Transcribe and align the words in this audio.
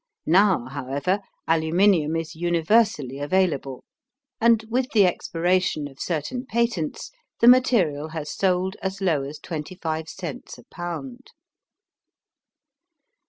Now, 0.25 0.65
however, 0.65 1.19
aluminum 1.47 2.15
is 2.15 2.33
universally 2.35 3.19
available 3.19 3.83
and 4.39 4.65
with 4.67 4.89
the 4.93 5.05
expiration 5.05 5.87
of 5.87 5.99
certain 6.01 6.43
patents, 6.43 7.11
the 7.39 7.47
material 7.47 8.07
has 8.07 8.33
sold 8.35 8.75
as 8.81 8.99
low 8.99 9.21
as 9.21 9.37
25 9.37 10.09
cents 10.09 10.57
a 10.57 10.63
pound. 10.71 11.27